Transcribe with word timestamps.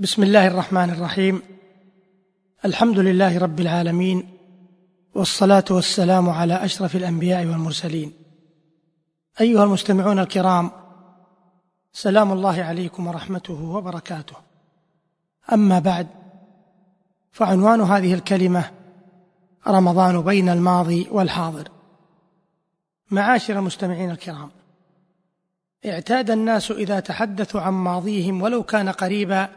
بسم 0.00 0.22
الله 0.22 0.46
الرحمن 0.46 0.90
الرحيم. 0.90 1.42
الحمد 2.64 2.98
لله 2.98 3.38
رب 3.38 3.60
العالمين 3.60 4.28
والصلاة 5.14 5.64
والسلام 5.70 6.30
على 6.30 6.64
أشرف 6.64 6.96
الأنبياء 6.96 7.46
والمرسلين. 7.46 8.12
أيها 9.40 9.64
المستمعون 9.64 10.18
الكرام 10.18 10.70
سلام 11.92 12.32
الله 12.32 12.62
عليكم 12.62 13.06
ورحمته 13.06 13.62
وبركاته. 13.62 14.36
أما 15.52 15.78
بعد 15.78 16.06
فعنوان 17.32 17.80
هذه 17.80 18.14
الكلمة 18.14 18.70
رمضان 19.66 20.22
بين 20.22 20.48
الماضي 20.48 21.08
والحاضر. 21.10 21.68
معاشر 23.10 23.58
المستمعين 23.58 24.10
الكرام 24.10 24.50
اعتاد 25.86 26.30
الناس 26.30 26.70
إذا 26.70 27.00
تحدثوا 27.00 27.60
عن 27.60 27.72
ماضيهم 27.72 28.42
ولو 28.42 28.62
كان 28.62 28.88
قريبا 28.88 29.48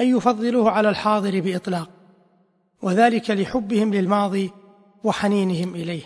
أن 0.00 0.16
يفضلوه 0.16 0.70
على 0.70 0.88
الحاضر 0.88 1.40
بإطلاق 1.40 1.90
وذلك 2.82 3.30
لحبهم 3.30 3.94
للماضي 3.94 4.50
وحنينهم 5.04 5.74
إليه. 5.74 6.02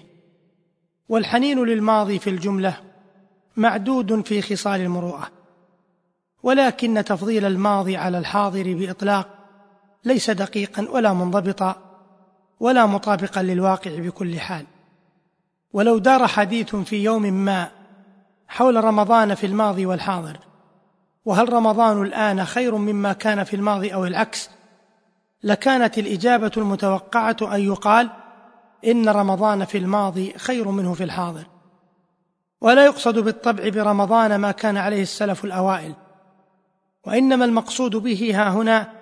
والحنين 1.09 1.65
للماضي 1.65 2.19
في 2.19 2.31
الجملة 2.31 2.77
معدود 3.57 4.27
في 4.27 4.43
خصال 4.43 4.81
المروءة 4.81 5.29
ولكن 6.43 7.05
تفضيل 7.05 7.45
الماضي 7.45 7.97
على 7.97 8.19
الحاضر 8.19 8.75
بإطلاق 8.75 9.29
ليس 10.05 10.31
دقيقا 10.31 10.89
ولا 10.91 11.13
منضبطا 11.13 11.77
ولا 12.61 12.87
مطابقا 12.87 13.43
للواقع 13.43 13.99
بكل 13.99 14.41
حال. 14.41 14.67
ولو 15.73 15.99
دار 15.99 16.27
حديث 16.27 16.77
في 16.77 17.05
يوم 17.05 17.23
ما 17.23 17.71
حول 18.49 18.85
رمضان 18.85 19.35
في 19.35 19.47
الماضي 19.47 19.87
والحاضر 19.87 20.39
وهل 21.25 21.53
رمضان 21.53 22.03
الآن 22.03 22.45
خير 22.45 22.75
مما 22.75 23.13
كان 23.13 23.45
في 23.45 23.57
الماضي 23.57 23.95
أو 23.95 24.05
العكس؟ 24.05 24.51
لكانت 25.43 25.99
الإجابة 25.99 26.53
المتوقعة 26.57 27.37
أن 27.43 27.61
يقال 27.61 28.11
إن 28.87 29.09
رمضان 29.09 29.65
في 29.65 29.79
الماضي 29.79 30.33
خير 30.39 30.69
منه 30.69 30.95
في 30.95 31.05
الحاضر. 31.05 31.47
ولا 32.61 32.85
يقصد 32.85 33.19
بالطبع 33.19 33.69
برمضان 33.69 34.37
ما 34.37 34.51
كان 34.53 34.77
عليه 34.77 35.03
السلف 35.03 35.45
الأوائل 35.45 35.95
وإنما 37.07 37.45
المقصود 37.45 37.97
به 37.97 38.33
ها 38.35 38.51
هنا 38.51 38.93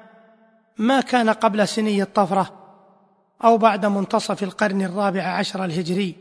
ما 0.79 1.01
كان 1.01 1.31
قبل 1.31 1.69
سني 1.69 2.03
الطفرة 2.03 2.51
أو 3.45 3.59
بعد 3.59 3.87
منتصف 3.87 4.43
القرن 4.43 4.83
الرابع 4.83 5.23
عشر 5.23 5.65
الهجري. 5.65 6.17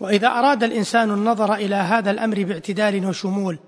وإذا 0.00 0.28
أراد 0.28 0.64
الإنسان 0.64 1.10
النظر 1.10 1.54
إلى 1.54 1.74
هذا 1.74 2.10
الأمر 2.10 2.44
باعتدال 2.44 3.06
وشمول 3.06 3.58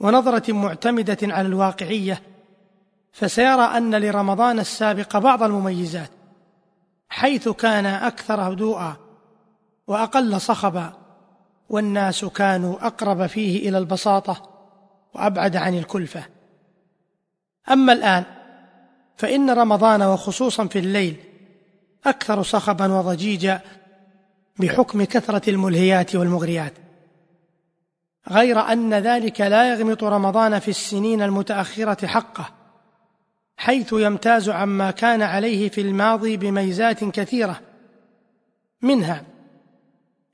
ونظرة 0.00 0.52
معتمدة 0.52 1.18
على 1.22 1.48
الواقعية 1.48 2.22
فسيرى 3.12 3.62
أن 3.62 3.94
لرمضان 3.94 4.58
السابق 4.58 5.16
بعض 5.18 5.42
المميزات 5.42 6.10
حيث 7.08 7.48
كان 7.48 7.86
أكثر 7.86 8.40
هدوءا 8.52 8.96
وأقل 9.86 10.40
صخبا 10.40 10.92
والناس 11.68 12.24
كانوا 12.24 12.86
أقرب 12.86 13.26
فيه 13.26 13.68
إلى 13.68 13.78
البساطة 13.78 14.50
وأبعد 15.14 15.56
عن 15.56 15.78
الكلفة. 15.78 16.24
أما 17.70 17.92
الآن 17.92 18.24
فإن 19.16 19.50
رمضان 19.50 20.02
وخصوصا 20.02 20.66
في 20.66 20.78
الليل 20.78 21.16
أكثر 22.06 22.42
صخبا 22.42 22.92
وضجيجا 22.92 23.60
بحكم 24.58 25.04
كثرة 25.04 25.50
الملهيات 25.50 26.16
والمغريات. 26.16 26.72
غير 28.30 28.60
أن 28.60 28.94
ذلك 28.94 29.40
لا 29.40 29.70
يغمط 29.72 30.04
رمضان 30.04 30.58
في 30.58 30.68
السنين 30.68 31.22
المتأخرة 31.22 32.06
حقه 32.06 32.50
حيث 33.56 33.92
يمتاز 33.92 34.48
عما 34.48 34.90
كان 34.90 35.22
عليه 35.22 35.68
في 35.68 35.80
الماضي 35.80 36.36
بميزات 36.36 37.04
كثيرة. 37.04 37.60
منها 38.82 39.24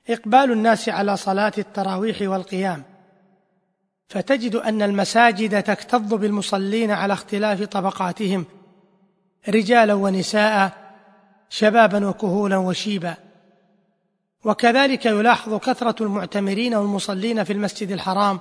إقبال 0.09 0.51
الناس 0.51 0.89
على 0.89 1.17
صلاة 1.17 1.53
التراويح 1.57 2.21
والقيام 2.21 2.83
فتجد 4.07 4.55
أن 4.55 4.81
المساجد 4.81 5.63
تكتظ 5.63 6.13
بالمصلين 6.13 6.91
على 6.91 7.13
اختلاف 7.13 7.63
طبقاتهم 7.63 8.45
رجالا 9.49 9.93
ونساء 9.93 10.71
شبابا 11.49 12.07
وكهولا 12.07 12.57
وشيبا. 12.57 13.24
وكذلك 14.45 15.05
يلاحظ 15.05 15.53
كثرة 15.53 16.03
المعتمرين 16.03 16.75
والمصلين 16.75 17.43
في 17.43 17.53
المسجد 17.53 17.91
الحرام 17.91 18.39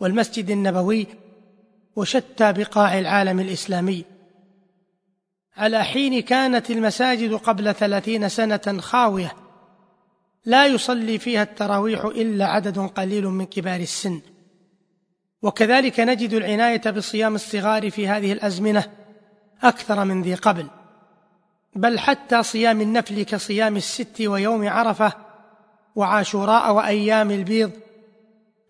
والمسجد 0.00 0.50
النبوي 0.50 1.06
وشتى 1.96 2.52
بقاع 2.52 2.98
العالم 2.98 3.40
الإسلامي. 3.40 4.04
على 5.56 5.84
حين 5.84 6.22
كانت 6.22 6.70
المساجد 6.70 7.32
قبل 7.32 7.74
ثلاثين 7.74 8.28
سنة 8.28 8.78
خاوية 8.80 9.32
لا 10.44 10.66
يصلي 10.66 11.18
فيها 11.18 11.42
التراويح 11.42 12.04
إلا 12.04 12.46
عدد 12.46 12.78
قليل 12.78 13.26
من 13.26 13.46
كبار 13.46 13.80
السن. 13.80 14.20
وكذلك 15.42 16.00
نجد 16.00 16.32
العناية 16.32 16.90
بصيام 16.90 17.34
الصغار 17.34 17.90
في 17.90 18.08
هذه 18.08 18.32
الأزمنة 18.32 18.84
أكثر 19.62 20.04
من 20.04 20.22
ذي 20.22 20.34
قبل. 20.34 20.66
بل 21.76 21.98
حتى 21.98 22.42
صيام 22.42 22.80
النفل 22.80 23.22
كصيام 23.22 23.76
الست 23.76 24.20
ويوم 24.20 24.68
عرفة 24.68 25.12
وعاشوراء 25.96 26.72
وأيام 26.72 27.30
البيض 27.30 27.70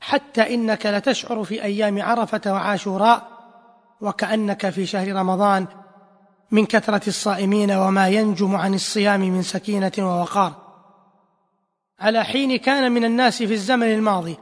حتى 0.00 0.54
إنك 0.54 0.86
لتشعر 0.86 1.44
في 1.44 1.62
أيام 1.62 2.02
عرفة 2.02 2.40
وعاشوراء 2.46 3.28
وكأنك 4.00 4.70
في 4.70 4.86
شهر 4.86 5.12
رمضان 5.12 5.66
من 6.50 6.66
كثرة 6.66 7.08
الصائمين 7.08 7.70
وما 7.70 8.08
ينجم 8.08 8.56
عن 8.56 8.74
الصيام 8.74 9.20
من 9.20 9.42
سكينة 9.42 9.92
ووقار. 9.98 10.54
على 12.00 12.24
حين 12.24 12.56
كان 12.56 12.92
من 12.92 13.04
الناس 13.04 13.42
في 13.42 13.54
الزمن 13.54 13.94
الماضي 13.94 14.36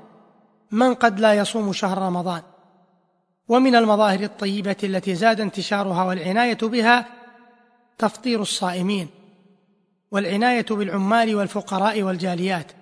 من 0.71 0.95
قد 0.95 1.21
لا 1.21 1.35
يصوم 1.35 1.73
شهر 1.73 1.99
رمضان 1.99 2.43
ومن 3.49 3.75
المظاهر 3.75 4.21
الطيبة 4.21 4.77
التي 4.85 5.15
زاد 5.15 5.41
انتشارها 5.41 6.05
والعناية 6.05 6.59
بها 6.63 7.07
تفطير 7.99 8.43
الصائمين 8.43 9.09
والعناية 10.11 10.67
بالعمال 10.71 11.35
والفقراء 11.35 12.03
والجاليات 12.03 12.73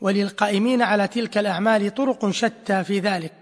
وللقائمين 0.00 0.82
على 0.82 1.08
تلك 1.08 1.38
الأعمال 1.38 1.94
طرق 1.94 2.30
شتى 2.30 2.84
في 2.84 3.00
ذلك 3.00 3.32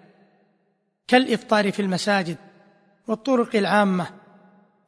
كالإفطار 1.09 1.73
في 1.73 1.83
المساجد 1.83 2.37
والطرق 3.07 3.57
العامة 3.57 4.07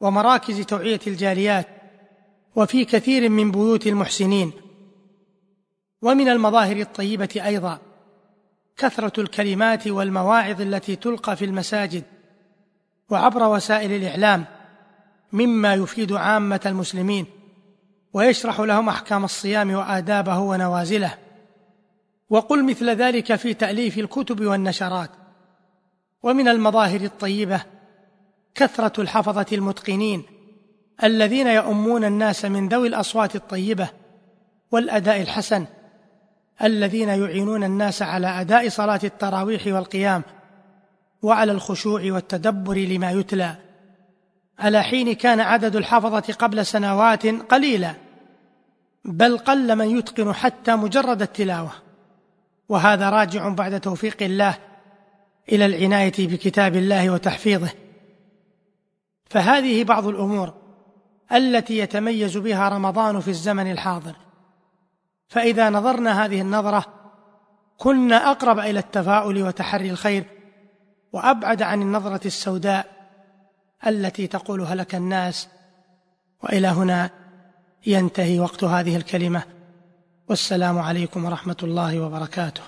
ومراكز 0.01 0.61
توعية 0.61 0.99
الجاليات 1.07 1.67
وفي 2.55 2.85
كثير 2.85 3.29
من 3.29 3.51
بيوت 3.51 3.87
المحسنين. 3.87 4.51
ومن 6.01 6.29
المظاهر 6.29 6.77
الطيبة 6.77 7.41
أيضا 7.45 7.79
كثرة 8.77 9.21
الكلمات 9.21 9.87
والمواعظ 9.87 10.61
التي 10.61 10.95
تلقى 10.95 11.35
في 11.35 11.45
المساجد 11.45 12.03
وعبر 13.09 13.43
وسائل 13.43 13.91
الإعلام 13.91 14.45
مما 15.31 15.73
يفيد 15.73 16.11
عامة 16.11 16.61
المسلمين 16.65 17.25
ويشرح 18.13 18.59
لهم 18.59 18.89
أحكام 18.89 19.25
الصيام 19.25 19.73
وآدابه 19.73 20.39
ونوازله. 20.39 21.13
وقل 22.29 22.65
مثل 22.65 22.89
ذلك 22.89 23.35
في 23.35 23.53
تأليف 23.53 23.97
الكتب 23.97 24.45
والنشرات. 24.45 25.09
ومن 26.23 26.47
المظاهر 26.47 27.01
الطيبة 27.01 27.61
كثرة 28.55 29.01
الحفظة 29.01 29.45
المتقنين 29.51 30.23
الذين 31.03 31.47
يؤمون 31.47 32.05
الناس 32.05 32.45
من 32.45 32.69
ذوي 32.69 32.87
الأصوات 32.87 33.35
الطيبة 33.35 33.89
والأداء 34.71 35.21
الحسن 35.21 35.65
الذين 36.63 37.09
يعينون 37.09 37.63
الناس 37.63 38.01
على 38.01 38.27
أداء 38.27 38.69
صلاة 38.69 38.99
التراويح 39.03 39.67
والقيام 39.67 40.23
وعلى 41.21 41.51
الخشوع 41.51 42.01
والتدبر 42.05 42.77
لما 42.77 43.11
يتلى. 43.11 43.55
على 44.59 44.83
حين 44.83 45.13
كان 45.13 45.39
عدد 45.39 45.75
الحفظة 45.75 46.33
قبل 46.33 46.65
سنوات 46.65 47.25
قليلا 47.27 47.93
بل 49.05 49.37
قل 49.37 49.75
من 49.75 49.97
يتقن 49.97 50.33
حتى 50.33 50.75
مجرد 50.75 51.21
التلاوة. 51.21 51.71
وهذا 52.69 53.09
راجع 53.09 53.49
بعد 53.49 53.79
توفيق 53.79 54.17
الله 54.21 54.57
إلى 55.51 55.65
العناية 55.65 56.13
بكتاب 56.27 56.75
الله 56.75 57.09
وتحفيظه. 57.09 57.69
فهذه 59.29 59.83
بعض 59.83 60.07
الأمور 60.07 60.53
التي 61.31 61.77
يتميز 61.77 62.37
بها 62.37 62.69
رمضان 62.69 63.19
في 63.19 63.27
الزمن 63.27 63.71
الحاضر. 63.71 64.15
فإذا 65.27 65.69
نظرنا 65.69 66.25
هذه 66.25 66.41
النظرة 66.41 66.85
كنا 67.77 68.31
أقرب 68.31 68.59
إلى 68.59 68.79
التفاؤل 68.79 69.43
وتحري 69.43 69.91
الخير 69.91 70.23
وأبعد 71.13 71.61
عن 71.61 71.81
النظرة 71.81 72.21
السوداء 72.27 72.98
التي 73.87 74.27
تقول 74.27 74.61
هلك 74.61 74.95
الناس 74.95 75.47
وإلى 76.43 76.67
هنا 76.67 77.09
ينتهي 77.87 78.39
وقت 78.39 78.63
هذه 78.63 78.95
الكلمة. 78.95 79.43
والسلام 80.29 80.79
عليكم 80.79 81.25
ورحمة 81.25 81.57
الله 81.63 81.99
وبركاته. 81.99 82.61